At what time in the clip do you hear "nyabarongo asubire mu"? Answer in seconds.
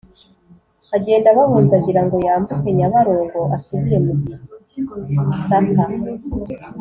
2.77-4.13